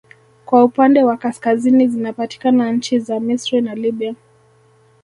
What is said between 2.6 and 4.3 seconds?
nchi za Misri na Libya